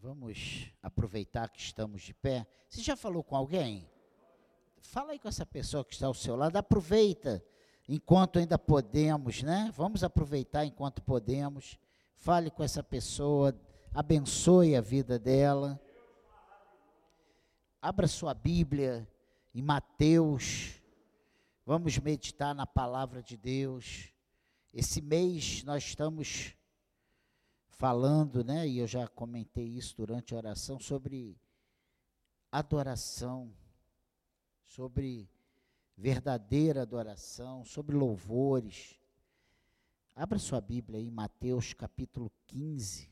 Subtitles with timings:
[0.00, 2.46] Vamos aproveitar que estamos de pé.
[2.68, 3.90] Você já falou com alguém?
[4.80, 6.56] Fala aí com essa pessoa que está ao seu lado.
[6.56, 7.44] Aproveita
[7.88, 9.72] enquanto ainda podemos, né?
[9.74, 11.76] Vamos aproveitar enquanto podemos.
[12.14, 13.52] Fale com essa pessoa,
[13.92, 15.80] abençoe a vida dela.
[17.82, 19.08] Abra sua Bíblia
[19.52, 20.80] em Mateus.
[21.66, 24.12] Vamos meditar na palavra de Deus.
[24.72, 26.54] Esse mês nós estamos
[27.78, 31.40] falando, né, e eu já comentei isso durante a oração, sobre
[32.50, 33.54] adoração,
[34.64, 35.30] sobre
[35.96, 39.00] verdadeira adoração, sobre louvores.
[40.14, 43.08] Abra sua Bíblia aí, Mateus capítulo 15,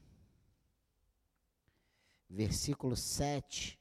[2.28, 3.78] versículo 7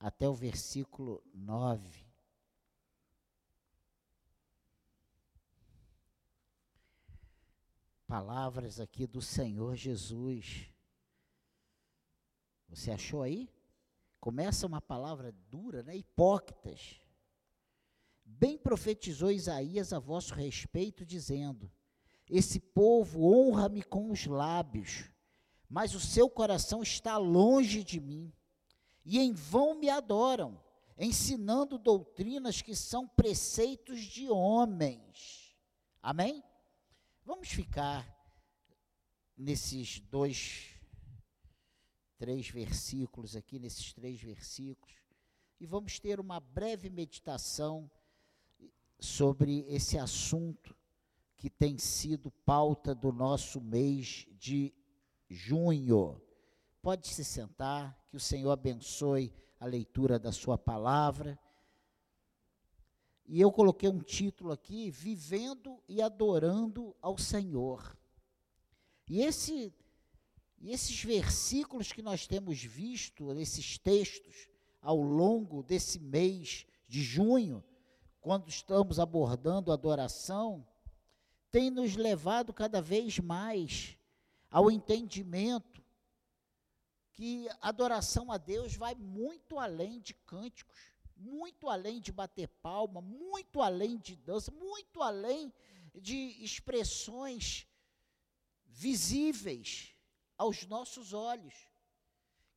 [0.00, 2.03] até o versículo 9.
[8.14, 10.70] Palavras aqui do Senhor Jesus.
[12.68, 13.50] Você achou aí?
[14.20, 15.96] Começa uma palavra dura, né?
[15.96, 17.00] Hipócritas.
[18.24, 21.68] Bem profetizou Isaías a vosso respeito, dizendo:
[22.30, 25.10] Esse povo honra-me com os lábios,
[25.68, 28.32] mas o seu coração está longe de mim,
[29.04, 30.62] e em vão me adoram,
[30.96, 35.56] ensinando doutrinas que são preceitos de homens.
[36.00, 36.44] Amém?
[37.26, 38.06] Vamos ficar
[39.34, 40.78] nesses dois,
[42.18, 44.94] três versículos aqui, nesses três versículos,
[45.58, 47.90] e vamos ter uma breve meditação
[49.00, 50.76] sobre esse assunto
[51.38, 54.74] que tem sido pauta do nosso mês de
[55.26, 56.20] junho.
[56.82, 61.38] Pode se sentar, que o Senhor abençoe a leitura da Sua palavra
[63.26, 67.96] e eu coloquei um título aqui: Vivendo e Adorando ao Senhor.
[69.08, 69.72] E esse,
[70.62, 74.48] esses versículos que nós temos visto, esses textos,
[74.80, 77.64] ao longo desse mês de junho,
[78.20, 80.66] quando estamos abordando a adoração,
[81.50, 83.96] tem nos levado cada vez mais
[84.50, 85.82] ao entendimento
[87.12, 90.93] que adoração a Deus vai muito além de cânticos
[91.24, 95.52] muito além de bater palma, muito além de dança, muito além
[95.94, 97.66] de expressões
[98.66, 99.96] visíveis
[100.36, 101.68] aos nossos olhos.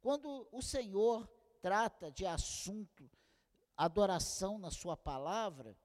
[0.01, 1.27] Quando o Senhor
[1.61, 3.09] trata de assunto,
[3.75, 5.77] adoração na Sua palavra,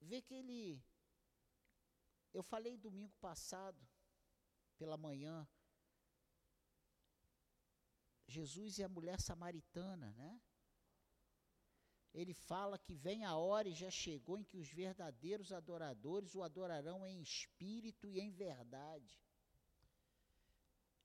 [0.00, 0.82] vê que Ele.
[2.32, 3.80] Eu falei domingo passado,
[4.76, 5.48] pela manhã,
[8.28, 10.40] Jesus e a mulher samaritana, né?
[12.16, 16.42] Ele fala que vem a hora e já chegou em que os verdadeiros adoradores o
[16.42, 19.20] adorarão em espírito e em verdade.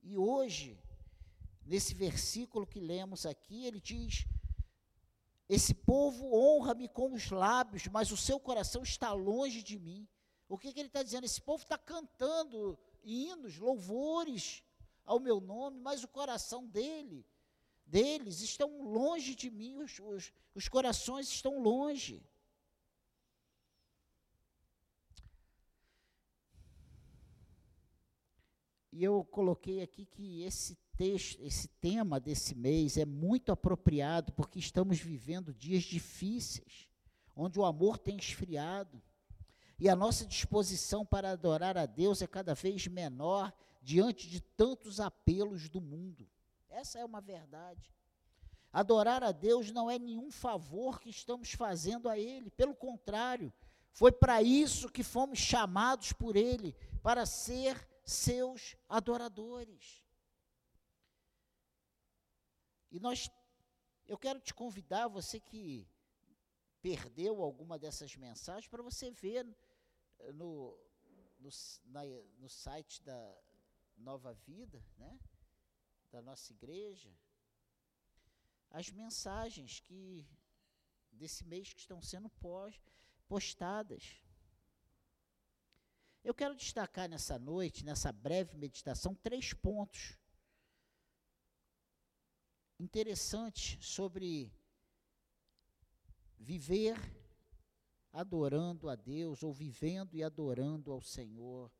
[0.01, 0.81] E hoje,
[1.65, 4.25] nesse versículo que lemos aqui, ele diz:
[5.49, 10.07] Esse povo honra-me com os lábios, mas o seu coração está longe de mim.
[10.47, 11.25] O que, que ele está dizendo?
[11.25, 14.63] Esse povo está cantando hinos, louvores
[15.03, 17.25] ao meu nome, mas o coração dele
[17.91, 22.23] deles estão longe de mim, os, os, os corações estão longe.
[28.93, 34.59] E eu coloquei aqui que esse texto, esse tema desse mês é muito apropriado porque
[34.59, 36.89] estamos vivendo dias difíceis,
[37.35, 39.01] onde o amor tem esfriado.
[39.79, 44.99] E a nossa disposição para adorar a Deus é cada vez menor diante de tantos
[44.99, 46.29] apelos do mundo.
[46.71, 47.93] Essa é uma verdade.
[48.71, 53.53] Adorar a Deus não é nenhum favor que estamos fazendo a Ele, pelo contrário,
[53.91, 56.73] foi para isso que fomos chamados por Ele,
[57.03, 60.01] para ser seus adoradores.
[62.89, 63.29] E nós,
[64.07, 65.85] eu quero te convidar, você que
[66.81, 69.45] perdeu alguma dessas mensagens, para você ver
[70.33, 70.77] no,
[71.39, 71.49] no,
[71.85, 72.01] na,
[72.39, 73.37] no site da
[73.97, 75.19] Nova Vida, né?
[76.11, 77.09] Da nossa igreja,
[78.69, 80.27] as mensagens que
[81.11, 82.31] desse mês que estão sendo
[83.27, 84.21] postadas.
[86.23, 90.17] Eu quero destacar nessa noite, nessa breve meditação, três pontos
[92.79, 94.53] interessantes sobre
[96.37, 96.97] viver
[98.11, 101.71] adorando a Deus ou vivendo e adorando ao Senhor.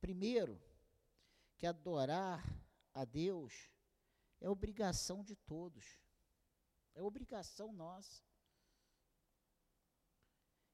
[0.00, 0.60] Primeiro,
[1.56, 2.42] que adorar
[2.94, 3.70] a Deus
[4.40, 5.84] é obrigação de todos.
[6.94, 8.22] É obrigação nossa.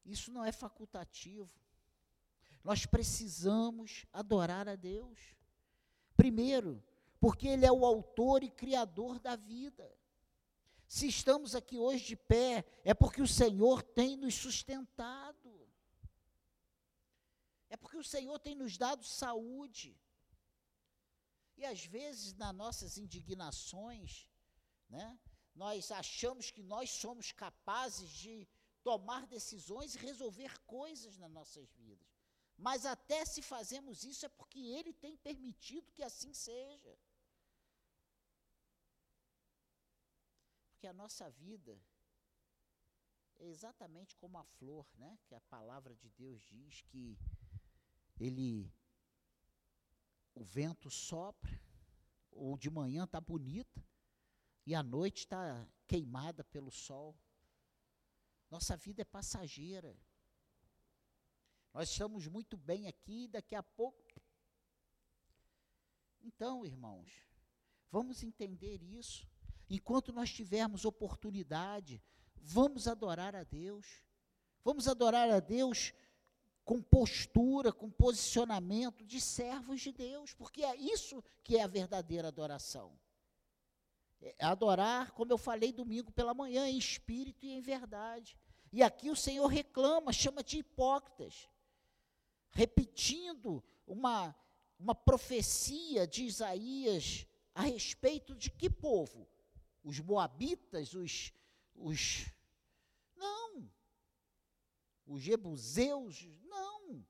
[0.04, 1.52] Isso não é facultativo.
[2.62, 5.36] Nós precisamos adorar a Deus.
[6.16, 6.82] Primeiro,
[7.20, 9.92] porque Ele é o autor e criador da vida.
[10.86, 15.68] Se estamos aqui hoje de pé, é porque o Senhor tem nos sustentado.
[17.68, 19.98] É porque o Senhor tem nos dado saúde.
[21.56, 24.28] E às vezes, nas nossas indignações,
[24.88, 25.18] né,
[25.54, 28.46] nós achamos que nós somos capazes de
[28.82, 32.06] tomar decisões e resolver coisas nas nossas vidas.
[32.56, 36.98] Mas até se fazemos isso é porque Ele tem permitido que assim seja.
[40.70, 41.78] Porque a nossa vida
[43.38, 45.18] é exatamente como a flor, né?
[45.26, 47.18] Que a palavra de Deus diz que
[48.18, 48.72] ele
[50.36, 51.58] o vento sopra,
[52.30, 53.82] ou de manhã está bonita,
[54.66, 57.18] e à noite está queimada pelo sol.
[58.50, 59.98] Nossa vida é passageira.
[61.72, 64.04] Nós estamos muito bem aqui, daqui a pouco.
[66.20, 67.10] Então, irmãos,
[67.90, 69.26] vamos entender isso.
[69.70, 72.02] Enquanto nós tivermos oportunidade,
[72.36, 74.02] vamos adorar a Deus.
[74.62, 75.94] Vamos adorar a Deus
[76.66, 82.26] com postura, com posicionamento de servos de Deus, porque é isso que é a verdadeira
[82.26, 82.98] adoração.
[84.20, 88.36] É adorar, como eu falei domingo pela manhã, em espírito e em verdade.
[88.72, 91.48] E aqui o Senhor reclama, chama de hipócritas,
[92.50, 94.34] repetindo uma,
[94.76, 99.28] uma profecia de Isaías a respeito de que povo?
[99.84, 101.32] Os moabitas, os,
[101.76, 102.26] os
[103.14, 103.70] não,
[105.06, 107.06] os jebuseus, não.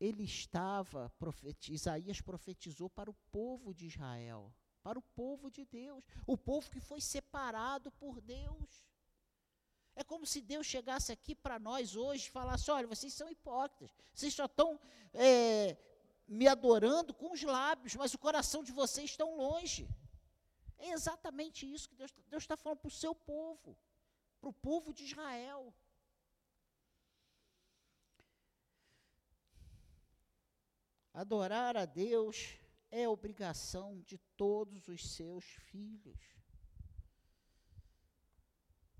[0.00, 6.04] Ele estava, profet, Isaías profetizou para o povo de Israel, para o povo de Deus,
[6.26, 8.86] o povo que foi separado por Deus.
[9.94, 13.90] É como se Deus chegasse aqui para nós hoje e falasse: olha, vocês são hipócritas,
[14.12, 14.78] vocês só estão
[15.14, 15.76] é,
[16.28, 19.88] me adorando com os lábios, mas o coração de vocês está longe.
[20.78, 22.12] É exatamente isso que Deus
[22.42, 23.78] está falando para o seu povo
[24.40, 25.74] para o povo de Israel.
[31.12, 32.58] Adorar a Deus
[32.90, 36.20] é obrigação de todos os seus filhos.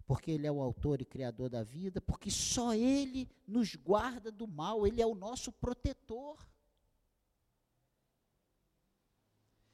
[0.06, 4.46] Porque Ele é o autor e criador da vida, porque só Ele nos guarda do
[4.46, 6.48] mal, Ele é o nosso protetor.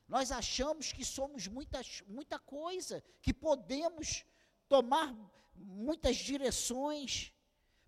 [0.09, 4.25] Nós achamos que somos muitas, muita coisa, que podemos
[4.69, 5.15] tomar
[5.55, 7.33] muitas direções,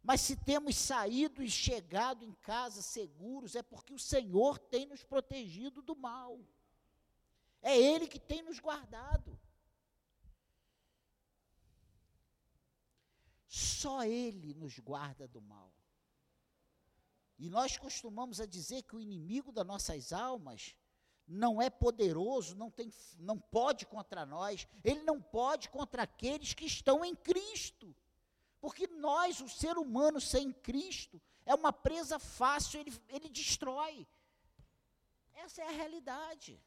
[0.02, 5.02] mas se temos saído e chegado em casa seguros, é porque o Senhor tem nos
[5.02, 6.38] protegido do mal.
[7.62, 9.40] É Ele que tem nos guardado.
[13.46, 15.72] Só Ele nos guarda do mal.
[17.38, 20.74] E nós costumamos a dizer que o inimigo das nossas almas
[21.26, 26.66] não é poderoso, não, tem, não pode contra nós, ele não pode contra aqueles que
[26.66, 27.94] estão em Cristo.
[28.60, 34.06] Porque nós, o ser humano sem Cristo, é uma presa fácil, ele, ele destrói.
[35.34, 36.60] Essa é a realidade.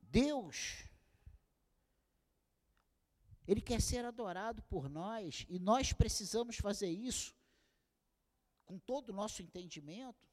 [0.00, 0.82] Deus,
[3.46, 7.35] Ele quer ser adorado por nós, e nós precisamos fazer isso
[8.66, 10.26] com todo o nosso entendimento.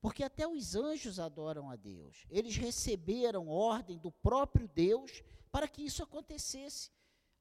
[0.00, 2.24] Porque até os anjos adoram a Deus.
[2.30, 6.92] Eles receberam ordem do próprio Deus para que isso acontecesse.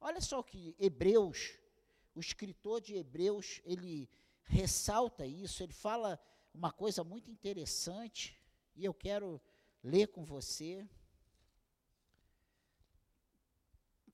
[0.02, 1.60] Olha só o que Hebreus,
[2.16, 4.10] o escritor de Hebreus, ele
[4.44, 6.20] ressalta isso, ele fala
[6.54, 8.40] uma coisa muito interessante,
[8.76, 9.40] e eu quero
[9.84, 10.88] ler com você.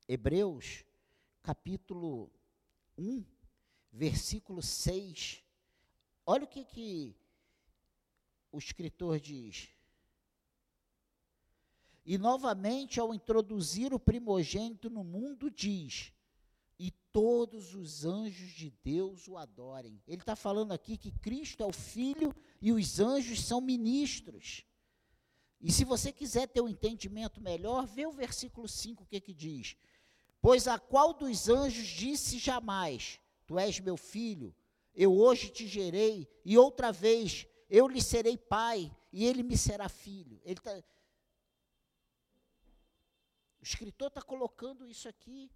[0.07, 0.83] Hebreus,
[1.41, 2.31] capítulo
[2.97, 3.23] 1,
[3.93, 5.43] versículo 6.
[6.25, 7.15] Olha o que, que
[8.51, 9.69] o escritor diz.
[12.05, 16.11] E novamente, ao introduzir o primogênito no mundo, diz:
[16.77, 20.01] E todos os anjos de Deus o adorem.
[20.07, 24.65] Ele está falando aqui que Cristo é o Filho e os anjos são ministros.
[25.61, 29.33] E se você quiser ter um entendimento melhor, vê o versículo 5, o que, que
[29.33, 29.77] diz:
[30.41, 33.21] Pois a qual dos anjos disse jamais:
[33.53, 34.55] Tu és meu filho,
[34.95, 39.87] eu hoje te gerei, e outra vez eu lhe serei pai, e ele me será
[39.87, 40.41] filho.
[40.43, 40.75] Ele tá,
[43.61, 45.51] o escritor está colocando isso aqui.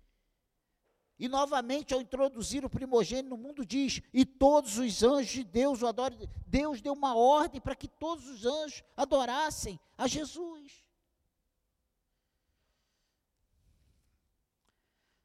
[1.17, 5.81] E novamente, ao introduzir o primogênito no mundo, diz: E todos os anjos de Deus
[5.81, 6.19] o adoram.
[6.45, 10.85] Deus deu uma ordem para que todos os anjos adorassem a Jesus.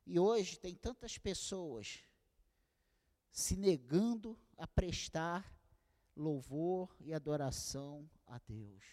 [0.06, 2.02] E hoje tem tantas pessoas
[3.32, 5.50] se negando a prestar
[6.14, 8.84] louvor e adoração a Deus.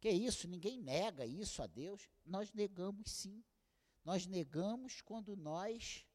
[0.00, 0.46] Que isso?
[0.46, 2.10] Ninguém nega isso a Deus.
[2.26, 3.42] Nós negamos sim.
[4.04, 6.06] Nós negamos quando nós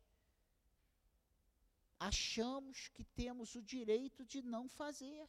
[2.00, 5.28] achamos que temos o direito de não fazer.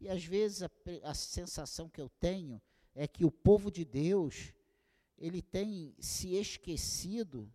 [0.00, 0.70] E às vezes a,
[1.02, 2.62] a, sensação que eu tenho
[2.94, 4.52] é que o povo de Deus,
[5.18, 7.52] ele tem se esquecido,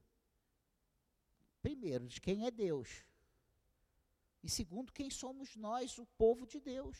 [1.61, 3.05] primeiro, de quem é Deus.
[4.43, 6.97] E segundo, quem somos nós, o povo de Deus.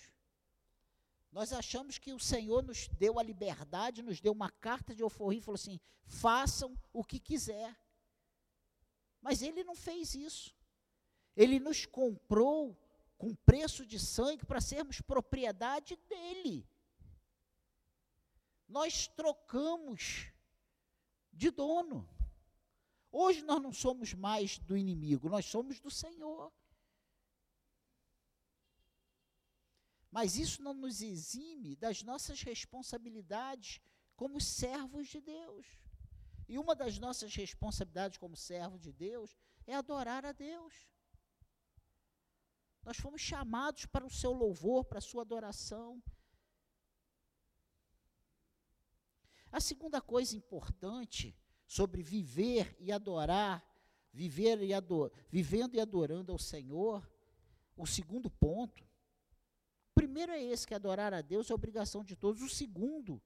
[1.32, 5.40] Nós achamos que o Senhor nos deu a liberdade, nos deu uma carta de alforria
[5.40, 7.78] e falou assim: façam o que quiser.
[9.22, 10.56] Mas ele não fez isso.
[11.36, 12.78] Ele nos comprou
[13.18, 16.68] com preço de sangue para sermos propriedade dele.
[18.68, 20.33] Nós trocamos
[21.34, 22.08] de dono.
[23.12, 26.52] Hoje nós não somos mais do inimigo, nós somos do Senhor.
[30.10, 33.82] Mas isso não nos exime das nossas responsabilidades
[34.16, 35.66] como servos de Deus.
[36.48, 39.36] E uma das nossas responsabilidades como servo de Deus
[39.66, 40.88] é adorar a Deus.
[42.84, 46.04] Nós fomos chamados para o seu louvor, para a sua adoração.
[49.54, 53.64] A segunda coisa importante sobre viver e adorar,
[54.12, 57.08] viver e ador, vivendo e adorando ao Senhor,
[57.78, 58.84] o segundo ponto.
[59.92, 62.42] O primeiro é esse, que adorar a Deus é obrigação de todos.
[62.42, 63.22] O segundo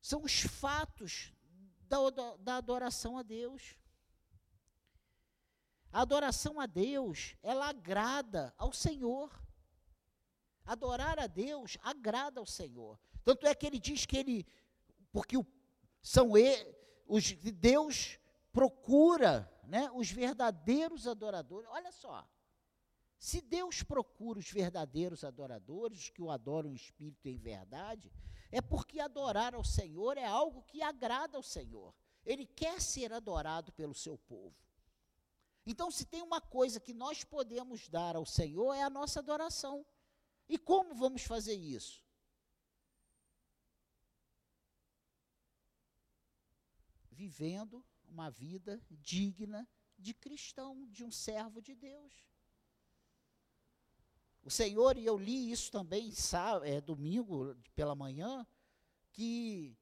[0.00, 1.32] são os fatos
[1.82, 3.76] da, da, da adoração a Deus.
[5.92, 9.30] A adoração a Deus, ela agrada ao Senhor.
[10.64, 12.98] Adorar a Deus agrada ao Senhor.
[13.24, 14.46] Tanto é que ele diz que ele,
[15.12, 15.36] porque
[16.02, 16.32] são
[17.06, 18.18] os Deus
[18.52, 21.68] procura, né, os verdadeiros adoradores.
[21.70, 22.28] Olha só.
[23.18, 28.12] Se Deus procura os verdadeiros adoradores, os que o adoram em espírito e em verdade,
[28.50, 31.94] é porque adorar ao Senhor é algo que agrada ao Senhor.
[32.24, 34.54] Ele quer ser adorado pelo seu povo.
[35.66, 39.84] Então, se tem uma coisa que nós podemos dar ao Senhor, é a nossa adoração.
[40.48, 42.02] E como vamos fazer isso?
[47.18, 52.14] Vivendo uma vida digna de cristão, de um servo de Deus.
[54.44, 56.12] O Senhor, e eu li isso também
[56.62, 58.46] é, domingo pela manhã,
[59.10, 59.76] que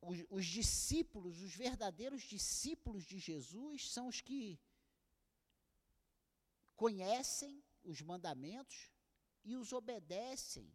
[0.00, 4.56] os, os discípulos, os verdadeiros discípulos de Jesus, são os que
[6.76, 8.92] conhecem os mandamentos
[9.42, 10.72] e os obedecem.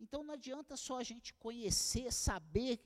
[0.00, 2.80] Então não adianta só a gente conhecer, saber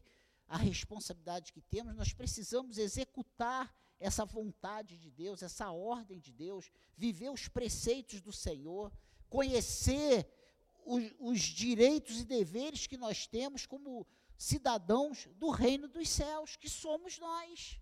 [0.49, 6.71] a responsabilidade que temos, nós precisamos executar essa vontade de Deus, essa ordem de Deus,
[6.97, 8.93] viver os preceitos do Senhor,
[9.28, 10.26] conhecer
[10.85, 16.69] os, os direitos e deveres que nós temos como cidadãos do reino dos céus, que
[16.69, 17.78] somos nós.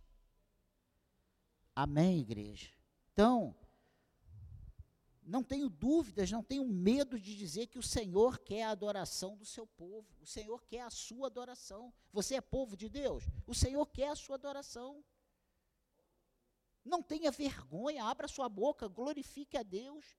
[1.74, 2.70] Amém, igreja?
[3.12, 3.54] Então,
[5.26, 9.44] não tenho dúvidas, não tenho medo de dizer que o Senhor quer a adoração do
[9.44, 10.06] seu povo.
[10.20, 11.92] O Senhor quer a sua adoração.
[12.12, 13.24] Você é povo de Deus?
[13.44, 15.04] O Senhor quer a sua adoração.
[16.84, 20.16] Não tenha vergonha, abra sua boca, glorifique a Deus.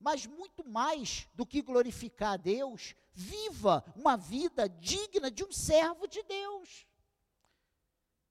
[0.00, 6.06] Mas muito mais do que glorificar a Deus, viva uma vida digna de um servo
[6.08, 6.86] de Deus.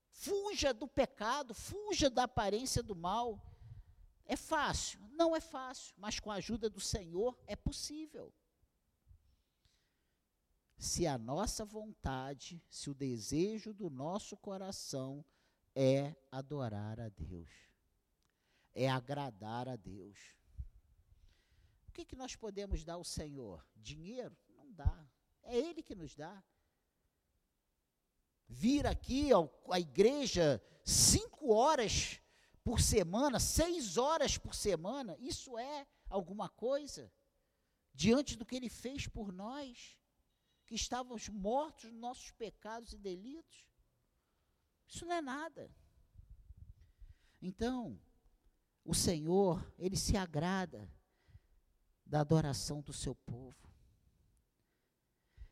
[0.10, 3.40] Fuja do pecado, fuja da aparência do mal.
[4.26, 5.00] É fácil?
[5.12, 8.34] Não é fácil, mas com a ajuda do Senhor é possível.
[10.78, 15.24] Se a nossa vontade, se o desejo do nosso coração
[15.76, 17.52] é adorar a Deus,
[18.74, 20.18] é agradar a Deus.
[21.88, 23.66] O que, que nós podemos dar ao Senhor?
[23.76, 24.36] Dinheiro?
[24.56, 25.06] Não dá.
[25.44, 26.42] É Ele que nos dá.
[28.48, 29.30] Vir aqui
[29.70, 32.21] à igreja cinco horas
[32.64, 37.12] por semana, seis horas por semana, isso é alguma coisa?
[37.94, 39.98] Diante do que Ele fez por nós,
[40.66, 43.68] que estávamos mortos nos nossos pecados e delitos?
[44.88, 45.72] Isso não é nada.
[47.42, 48.00] Então,
[48.86, 50.92] o Senhor, Ele se agrada
[52.06, 53.56] da adoração do seu povo.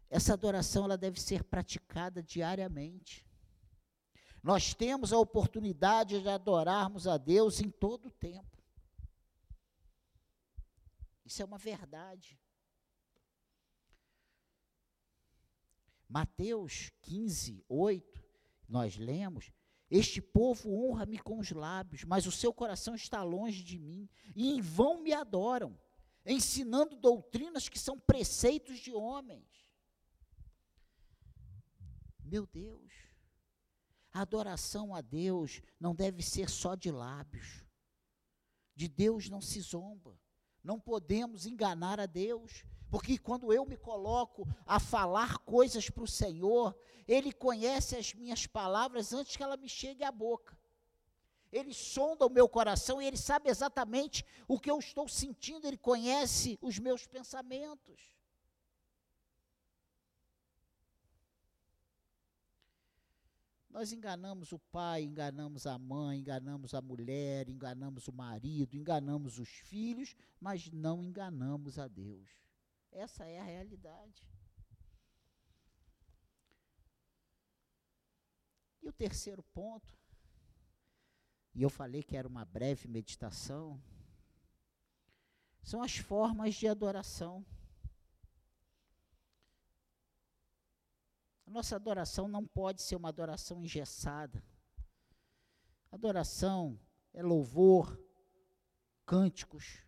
[0.10, 3.29] Essa adoração ela deve ser praticada diariamente.
[4.42, 8.58] Nós temos a oportunidade de adorarmos a Deus em todo o tempo.
[11.26, 12.40] Isso é uma verdade.
[16.08, 18.30] Mateus 15, 8
[18.68, 19.52] nós lemos,
[19.90, 24.52] este povo honra-me com os lábios, mas o seu coração está longe de mim, e
[24.52, 25.78] em vão me adoram,
[26.26, 29.48] ensinando doutrinas que são preceitos de homens.
[32.24, 32.94] Meu Deus,
[34.20, 37.64] a adoração a Deus não deve ser só de lábios.
[38.76, 40.20] De Deus não se zomba.
[40.62, 46.08] Não podemos enganar a Deus, porque quando eu me coloco a falar coisas para o
[46.08, 50.58] Senhor, Ele conhece as minhas palavras antes que ela me chegue à boca.
[51.50, 55.78] Ele sonda o meu coração e Ele sabe exatamente o que eu estou sentindo, Ele
[55.78, 58.19] conhece os meus pensamentos.
[63.80, 69.48] Nós enganamos o pai, enganamos a mãe, enganamos a mulher, enganamos o marido, enganamos os
[69.48, 72.30] filhos, mas não enganamos a Deus.
[72.92, 74.28] Essa é a realidade.
[78.82, 79.98] E o terceiro ponto,
[81.56, 83.82] e eu falei que era uma breve meditação,
[85.64, 87.46] são as formas de adoração.
[91.50, 94.46] A nossa adoração não pode ser uma adoração engessada.
[95.92, 96.80] Adoração
[97.12, 98.00] é louvor,
[99.04, 99.84] cânticos,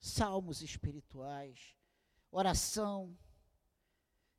[0.00, 1.76] salmos espirituais,
[2.32, 3.16] oração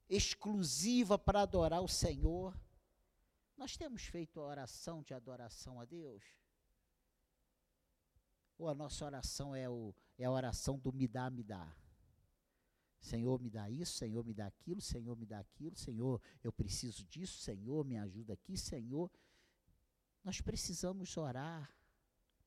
[0.10, 2.54] exclusiva para adorar o Senhor.
[3.56, 6.26] Nós temos feito a oração de adoração a Deus?
[8.58, 11.74] Ou a nossa oração é, o, é a oração do me dá, me dá?
[13.06, 17.06] Senhor, me dá isso, Senhor, me dá aquilo, Senhor, me dá aquilo, Senhor, eu preciso
[17.06, 19.12] disso, Senhor, me ajuda aqui, Senhor.
[20.24, 21.72] Nós precisamos orar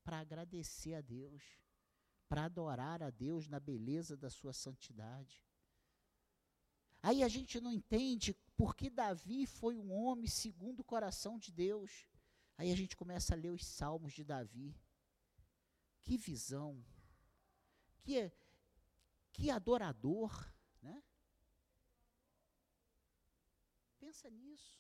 [0.02, 1.44] para agradecer a Deus,
[2.28, 5.44] para adorar a Deus na beleza da sua santidade.
[7.00, 12.08] Aí a gente não entende porque Davi foi um homem segundo o coração de Deus.
[12.56, 14.74] Aí a gente começa a ler os salmos de Davi.
[16.02, 16.84] Que visão!
[18.00, 18.32] Que
[19.38, 21.00] que adorador, né?
[24.08, 24.74] Pensa nisso.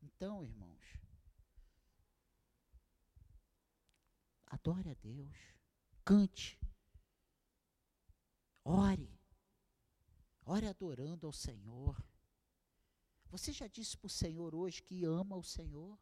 [0.00, 0.96] Então, irmãos,
[4.46, 5.36] adore a Deus,
[6.04, 6.56] cante,
[8.62, 9.10] ore,
[10.44, 12.00] ore adorando ao Senhor.
[13.26, 15.98] Você já disse para o Senhor hoje que ama o Senhor?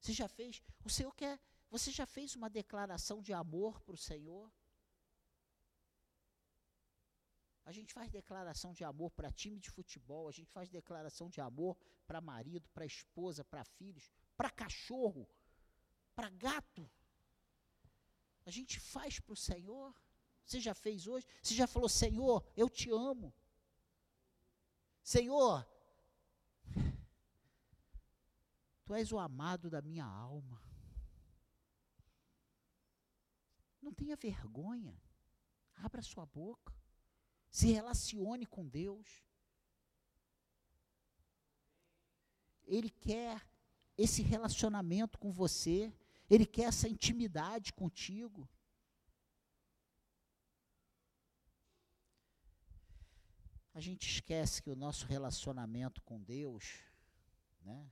[0.00, 0.62] Você já fez?
[0.82, 1.38] O Senhor quer.
[1.68, 4.50] Você já fez uma declaração de amor para o Senhor?
[7.64, 11.40] A gente faz declaração de amor para time de futebol, a gente faz declaração de
[11.40, 15.28] amor para marido, para esposa, para filhos, para cachorro,
[16.14, 16.90] para gato.
[18.44, 19.94] A gente faz para o Senhor.
[20.44, 21.24] Você já fez hoje?
[21.40, 23.32] Você já falou, Senhor, eu te amo.
[25.04, 25.64] Senhor,
[28.92, 30.62] Tu és o amado da minha alma.
[33.80, 35.00] Não tenha vergonha.
[35.76, 36.74] Abra sua boca.
[37.52, 39.06] Se relacione com Deus.
[42.64, 43.46] Ele quer
[43.96, 45.92] esse relacionamento com você.
[46.30, 48.48] Ele quer essa intimidade contigo.
[53.74, 56.78] A gente esquece que o nosso relacionamento com Deus,
[57.62, 57.90] né,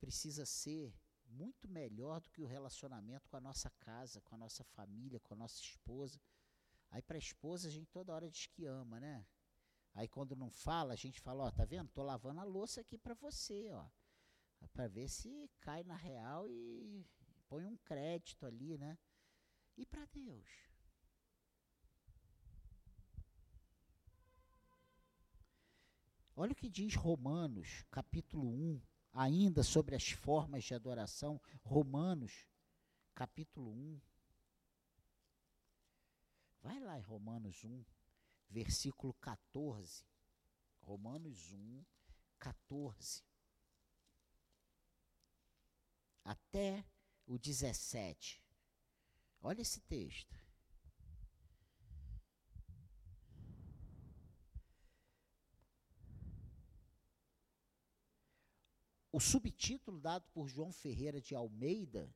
[0.00, 0.92] precisa ser
[1.26, 5.34] muito melhor do que o relacionamento com a nossa casa, com a nossa família, com
[5.34, 6.20] a nossa esposa.
[6.94, 9.26] Aí para a esposa a gente toda hora diz que ama, né?
[9.94, 11.90] Aí quando não fala, a gente fala, ó, tá vendo?
[11.90, 13.84] Tô lavando a louça aqui para você, ó.
[14.72, 17.04] Para ver se cai na real e
[17.48, 18.96] põe um crédito ali, né?
[19.76, 20.48] E para Deus?
[26.36, 28.80] Olha o que diz Romanos, capítulo 1,
[29.12, 31.42] ainda sobre as formas de adoração.
[31.64, 32.46] Romanos,
[33.16, 34.00] capítulo 1.
[36.64, 37.84] Vai lá em Romanos 1,
[38.48, 40.02] versículo 14.
[40.80, 41.84] Romanos 1,
[42.38, 43.22] 14.
[46.24, 46.82] Até
[47.26, 48.42] o 17.
[49.42, 50.42] Olha esse texto.
[59.12, 62.10] O subtítulo dado por João Ferreira de Almeida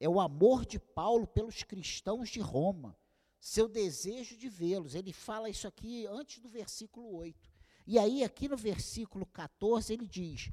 [0.00, 3.00] é o amor de Paulo pelos cristãos de Roma
[3.42, 4.94] seu desejo de vê-los.
[4.94, 7.50] Ele fala isso aqui antes do versículo 8.
[7.84, 10.52] E aí, aqui no versículo 14, ele diz: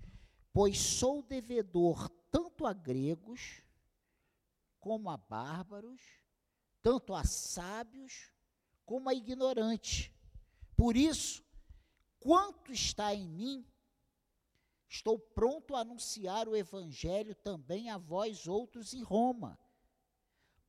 [0.51, 3.61] Pois sou devedor tanto a gregos
[4.79, 6.01] como a bárbaros,
[6.81, 8.31] tanto a sábios
[8.83, 10.11] como a ignorantes.
[10.75, 11.43] Por isso,
[12.19, 13.69] quanto está em mim,
[14.91, 19.59] Estou pronto a anunciar o evangelho também a vós outros em Roma.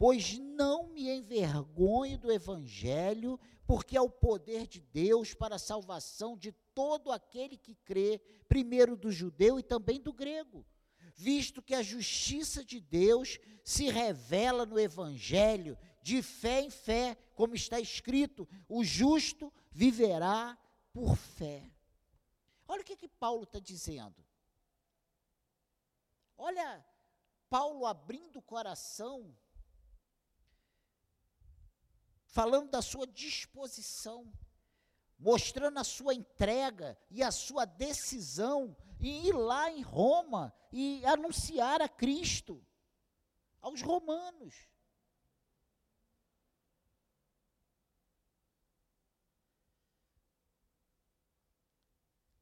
[0.01, 6.39] Pois não me envergonhe do evangelho, porque é o poder de Deus para a salvação
[6.39, 10.65] de todo aquele que crê, primeiro do judeu e também do grego
[11.21, 17.55] visto que a justiça de Deus se revela no Evangelho, de fé em fé, como
[17.55, 20.59] está escrito: o justo viverá
[20.95, 21.71] por fé.
[22.67, 24.25] Olha o que, que Paulo está dizendo.
[26.39, 26.83] Olha,
[27.51, 29.37] Paulo abrindo o coração,
[32.31, 34.33] falando da sua disposição,
[35.19, 41.83] mostrando a sua entrega e a sua decisão em ir lá em Roma e anunciar
[41.83, 42.64] a Cristo
[43.61, 44.69] aos romanos.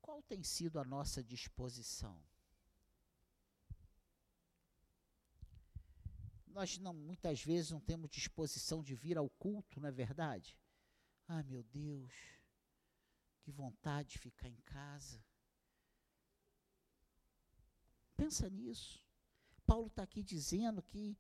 [0.03, 2.28] Qual tem sido a nossa disposição?
[6.59, 10.59] Nós não, muitas vezes não temos disposição de vir ao culto, não é verdade?
[11.29, 12.13] Ah, meu Deus,
[13.43, 15.25] que vontade de ficar em casa.
[18.17, 19.01] Pensa nisso.
[19.65, 21.17] Paulo está aqui dizendo que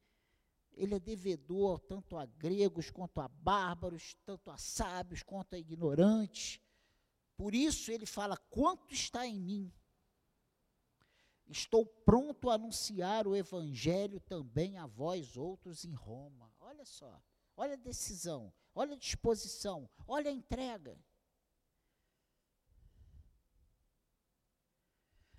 [0.72, 6.60] ele é devedor tanto a gregos quanto a bárbaros, tanto a sábios quanto a ignorantes.
[7.36, 9.72] Por isso ele fala: quanto está em mim?
[11.48, 16.52] Estou pronto a anunciar o evangelho também a vós outros em Roma.
[16.60, 17.22] Olha só,
[17.56, 20.98] olha a decisão, olha a disposição, olha a entrega.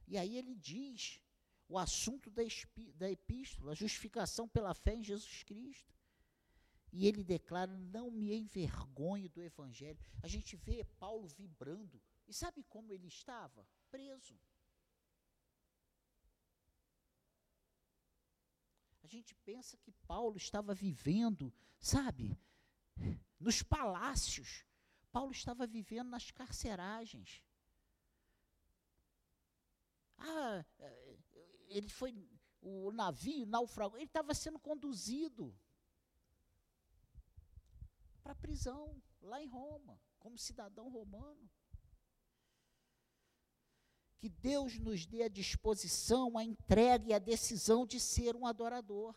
[0.08, 1.22] E aí ele diz
[1.68, 2.42] o assunto da,
[2.96, 5.94] da epístola, a justificação pela fé em Jesus Cristo.
[6.92, 10.00] E ele declara: não me envergonhe do evangelho.
[10.24, 12.02] A gente vê Paulo vibrando.
[12.28, 13.68] E sabe como ele estava?
[13.92, 14.40] Preso.
[18.99, 22.38] A gente pensa que Paulo estava vivendo, sabe,
[23.40, 24.66] nos palácios.
[25.12, 27.44] Paulo estava vivendo nas carceragens.
[30.18, 30.66] Ah,
[31.68, 32.14] ele foi,
[32.62, 35.58] o navio naufragou, ele estava sendo conduzido
[38.22, 41.50] para a prisão, lá em Roma, como cidadão romano.
[44.20, 49.16] Que Deus nos dê a disposição, a entrega e a decisão de ser um adorador.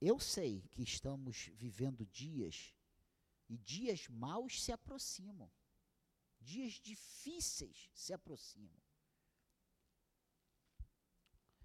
[0.00, 2.74] Eu sei que estamos vivendo dias
[3.48, 5.50] e dias maus se aproximam.
[6.40, 8.80] Dias difíceis se aproximam.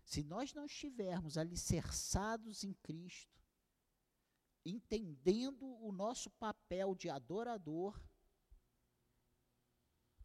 [0.04, 3.41] Se nós não estivermos alicerçados em Cristo,
[4.66, 8.00] entendendo o nosso papel de adorador,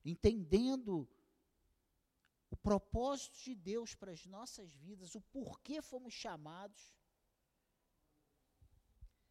[0.04, 1.08] entendendo
[2.50, 6.94] o propósito de Deus para as nossas vidas, o porquê fomos chamados,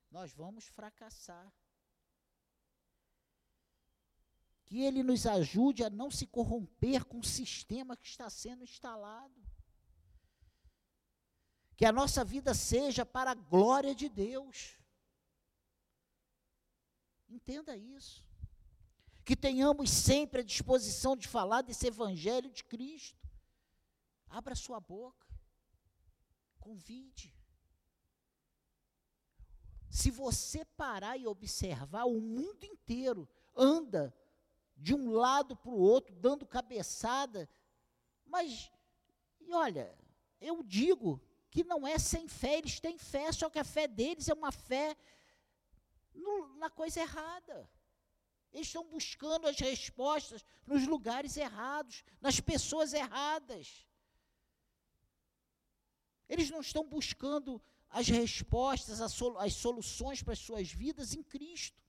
[0.10, 1.54] nós vamos fracassar
[4.66, 9.46] que Ele nos ajude a não se corromper com o sistema que está sendo instalado.
[11.78, 14.80] Que a nossa vida seja para a glória de Deus.
[17.30, 18.24] Entenda isso.
[19.24, 23.28] Que tenhamos sempre a disposição de falar desse Evangelho de Cristo.
[24.30, 25.28] Abra sua boca.
[26.60, 27.34] Convide.
[29.90, 34.14] Se você parar e observar, o mundo inteiro anda
[34.76, 37.50] de um lado para o outro, dando cabeçada.
[38.26, 38.72] Mas,
[39.40, 39.98] e olha,
[40.42, 44.28] eu digo que não é sem fé, eles têm fé, só que a fé deles
[44.28, 44.98] é uma fé
[46.58, 47.70] na coisa errada.
[48.52, 53.86] Eles estão buscando as respostas nos lugares errados, nas pessoas erradas.
[56.28, 61.82] Eles não estão buscando as respostas, as soluções para as suas vidas em Cristo.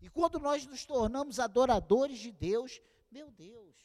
[0.00, 3.76] E quando nós nos tornamos adoradores de Deus, meu Deus,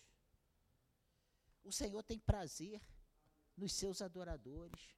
[1.63, 2.81] o Senhor tem prazer
[3.55, 4.96] nos seus adoradores.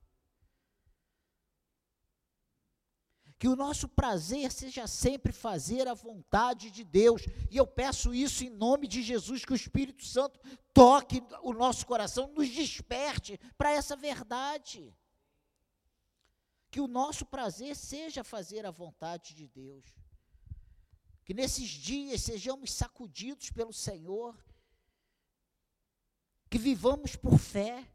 [3.40, 7.22] Que o nosso prazer seja sempre fazer a vontade de Deus.
[7.50, 10.38] E eu peço isso em nome de Jesus, que o Espírito Santo
[10.74, 14.94] toque o nosso coração, nos desperte para essa verdade.
[16.70, 19.86] Que o nosso prazer seja fazer a vontade de Deus.
[21.24, 24.38] Que nesses dias sejamos sacudidos pelo Senhor,
[26.50, 27.88] que vivamos por fé,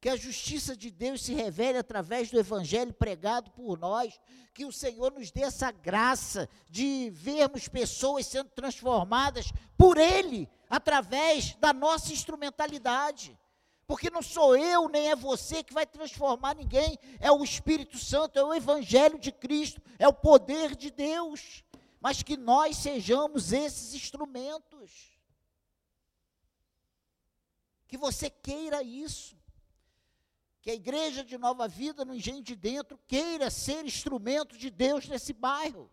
[0.00, 4.20] que a justiça de Deus se revele através do evangelho pregado por nós,
[4.52, 11.54] que o Senhor nos dê essa graça de vermos pessoas sendo transformadas por Ele, através
[11.56, 13.38] da nossa instrumentalidade.
[13.86, 18.38] Porque não sou eu nem é você que vai transformar ninguém, é o Espírito Santo,
[18.38, 21.62] é o Evangelho de Cristo, é o poder de Deus.
[22.00, 25.16] Mas que nós sejamos esses instrumentos.
[27.86, 29.36] Que você queira isso.
[30.66, 35.06] Que a igreja de Nova Vida, no Engenho de Dentro, queira ser instrumento de Deus
[35.06, 35.88] nesse bairro.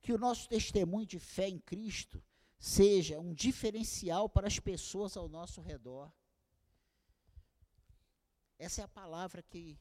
[0.00, 2.22] que o nosso testemunho de fé em Cristo
[2.60, 6.12] seja um diferencial para as pessoas ao nosso redor.
[8.56, 9.76] Essa é a palavra que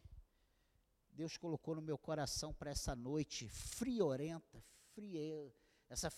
[1.12, 4.64] Deus colocou no meu coração para essa noite friorenta,
[4.96, 5.54] frie,
[5.90, 6.14] essa,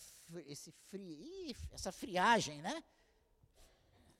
[0.45, 2.83] esse fri, essa friagem, né?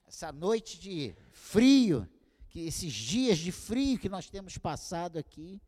[0.06, 2.08] Essa noite de frio,
[2.48, 5.60] que esses dias de frio que nós temos passado aqui.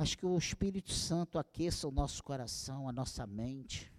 [0.00, 3.92] mas que o Espírito Santo aqueça o nosso coração, a nossa mente.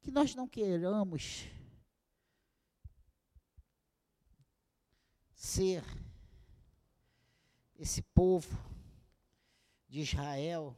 [0.00, 1.44] Que nós não queiramos
[5.34, 5.84] ser
[7.78, 8.69] esse povo
[9.90, 10.76] de Israel,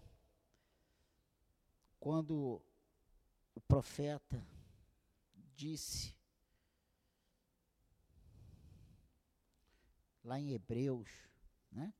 [2.00, 2.64] quando
[3.54, 4.42] o profeta
[5.54, 6.16] disse
[10.24, 11.10] lá em Hebreus,
[11.70, 11.92] né?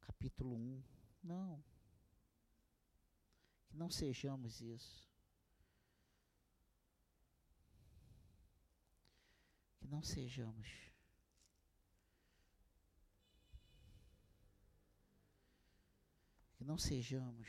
[0.00, 0.82] capítulo 1.
[1.24, 1.64] Não.
[3.66, 5.10] Que não sejamos isso.
[9.80, 10.90] Que não sejamos.
[16.59, 17.48] Que não sejamos.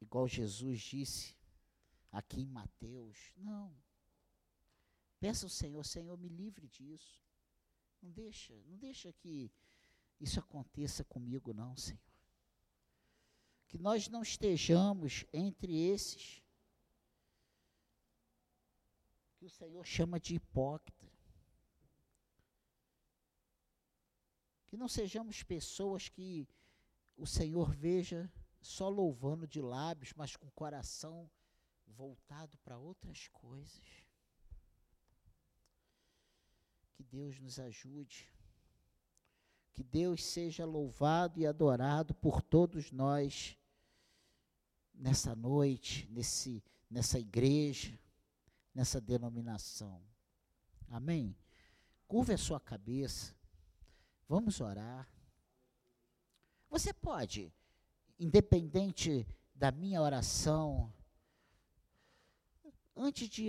[0.00, 1.36] Igual Jesus disse
[2.12, 3.32] aqui em Mateus.
[3.36, 3.76] Não.
[5.18, 7.20] Peça ao Senhor, Senhor, me livre disso.
[8.00, 9.50] Não deixa, não deixa que
[10.20, 12.00] isso aconteça comigo, não, Senhor.
[13.66, 16.40] Que nós não estejamos entre esses
[19.36, 21.19] que o Senhor chama de hipócrita.
[24.70, 26.48] Que não sejamos pessoas que
[27.16, 31.28] o Senhor veja só louvando de lábios, mas com o coração
[31.88, 33.84] voltado para outras coisas.
[36.94, 38.32] Que Deus nos ajude.
[39.74, 43.58] Que Deus seja louvado e adorado por todos nós
[44.94, 47.98] nessa noite, nesse, nessa igreja,
[48.72, 50.00] nessa denominação.
[50.88, 51.36] Amém?
[52.06, 53.34] Curva a sua cabeça.
[54.30, 55.12] Vamos orar.
[56.68, 57.52] Você pode,
[58.16, 60.94] independente da minha oração,
[62.94, 63.48] antes de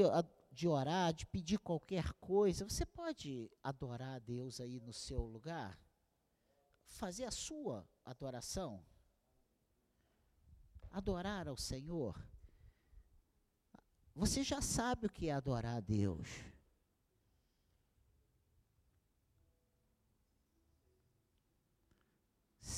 [0.52, 5.80] de orar, de pedir qualquer coisa, você pode adorar a Deus aí no seu lugar?
[6.88, 8.84] Fazer a sua adoração?
[10.90, 12.20] Adorar ao Senhor?
[14.16, 16.28] Você já sabe o que é adorar a Deus.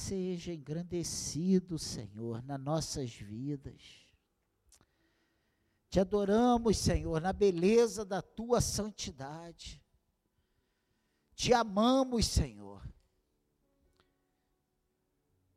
[0.08, 3.82] Seja engrandecido, Senhor, nas nossas vidas.
[5.90, 9.82] Te adoramos, Senhor, na beleza da tua santidade.
[11.34, 12.86] Te amamos, Senhor.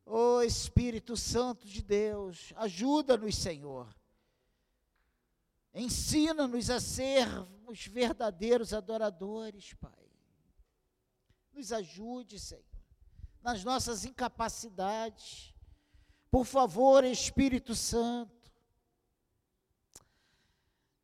[0.05, 3.93] Ó oh, Espírito Santo de Deus, ajuda-nos, Senhor.
[5.73, 10.09] Ensina-nos a sermos verdadeiros adoradores, Pai.
[11.51, 12.76] Nos ajude, Senhor,
[13.47, 15.53] nas nossas incapacidades.
[16.29, 18.35] Por favor, Espírito Santo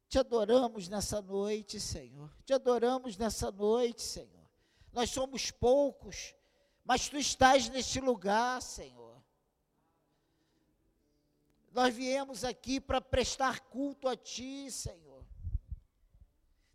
[0.10, 2.30] te adoramos nessa noite, Senhor.
[2.44, 4.46] Te adoramos nessa noite, Senhor.
[4.92, 6.36] Nós somos poucos,
[6.84, 9.24] mas tu estás neste lugar, Senhor.
[11.72, 15.13] Nós viemos aqui para prestar culto a ti, Senhor.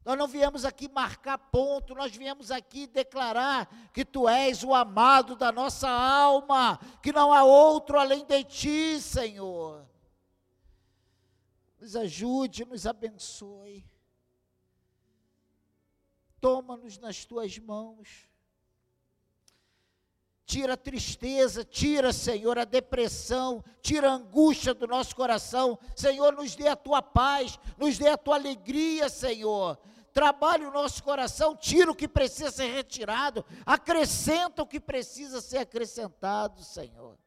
[0.04, 5.36] Nós não viemos aqui marcar ponto, nós viemos aqui declarar que tu és o amado
[5.36, 9.88] da nossa alma, que não há outro além de ti, Senhor
[11.80, 13.84] nos ajude, nos abençoe.
[16.40, 18.28] Toma-nos nas tuas mãos.
[20.48, 25.78] Tira a tristeza, tira, Senhor, a depressão, tira a angústia do nosso coração.
[25.94, 29.78] Senhor, nos dê a tua paz, nos dê a tua alegria, Senhor.
[30.10, 35.58] trabalha o nosso coração, tira o que precisa ser retirado, acrescenta o que precisa ser
[35.58, 37.18] acrescentado, Senhor.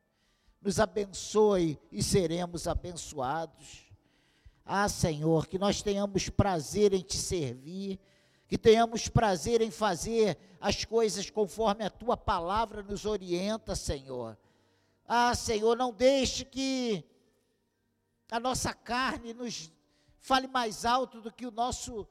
[0.60, 3.86] Nos abençoe e seremos abençoados.
[4.66, 8.00] Ah, Senhor, que nós tenhamos prazer em te servir,
[8.52, 14.38] que tenhamos prazer em fazer as coisas conforme a tua palavra nos orienta, Senhor.
[15.08, 17.02] Ah, Senhor, não deixe que
[18.30, 19.72] a nossa carne nos
[20.20, 22.06] fale mais alto do que o nosso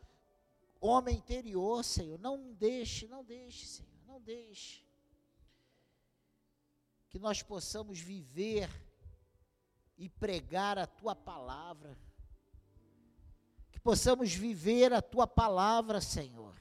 [0.80, 2.18] homem interior, Senhor.
[2.18, 4.82] Não deixe, não deixe, Senhor, não deixe.
[7.10, 8.66] Que nós possamos viver
[9.98, 11.98] e pregar a tua palavra.
[13.80, 16.54] Que possamos viver a tua palavra, Senhor.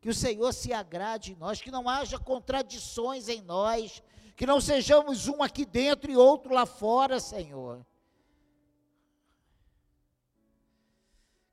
[0.00, 4.02] Que o Senhor se agrade em nós, que não haja contradições em nós,
[4.34, 7.86] que não sejamos um aqui dentro e outro lá fora, Senhor.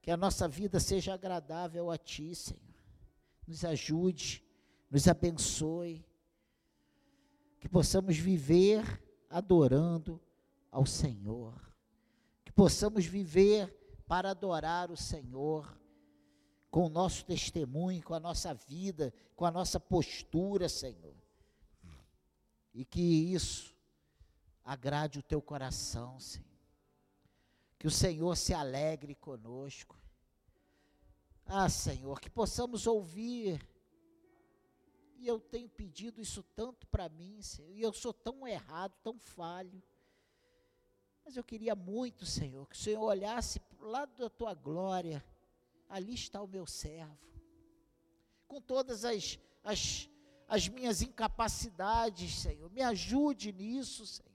[0.02, 2.62] Que a nossa vida seja agradável a Ti, Senhor.
[3.46, 4.46] Nos ajude,
[4.90, 6.06] nos abençoe.
[7.60, 10.22] Que possamos viver adorando
[10.72, 11.67] ao Senhor.
[12.58, 13.72] Possamos viver
[14.08, 15.80] para adorar o Senhor
[16.72, 21.14] com o nosso testemunho, com a nossa vida, com a nossa postura, Senhor.
[22.74, 23.76] E que isso
[24.66, 26.48] agrade o teu coração, Senhor.
[27.78, 29.96] Que o Senhor se alegre conosco.
[31.46, 33.62] Ah, Senhor, que possamos ouvir.
[35.20, 37.72] E eu tenho pedido isso tanto para mim, Senhor.
[37.76, 39.80] E eu sou tão errado, tão falho.
[41.28, 45.22] Mas eu queria muito, Senhor, que o Senhor olhasse lado da tua glória.
[45.90, 47.20] Ali está o meu servo.
[48.48, 50.10] Com todas as, as
[50.48, 52.72] as minhas incapacidades, Senhor.
[52.72, 54.28] Me ajude nisso, Senhor.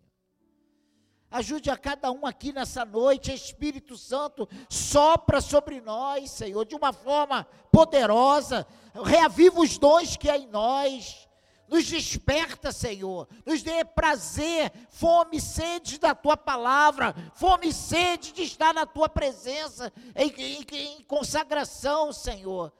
[1.31, 6.93] Ajude a cada um aqui nessa noite, Espírito Santo, sopra sobre nós, Senhor, de uma
[6.93, 8.67] forma poderosa.
[9.03, 11.27] Reaviva os dons que há em nós.
[11.73, 13.27] Nos desperta, Senhor.
[13.47, 18.85] Nos dê prazer, fome e sede da tua palavra, fome e sede de estar na
[18.85, 22.71] tua presença, em, em, em consagração, Senhor.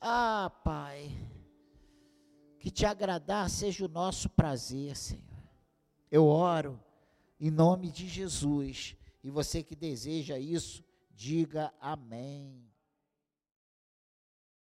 [0.00, 1.10] Ah, Pai
[2.64, 5.22] que te agradar seja o nosso prazer, Senhor.
[6.10, 6.82] Eu oro
[7.38, 8.96] em nome de Jesus.
[9.22, 12.66] E você que deseja isso, diga amém.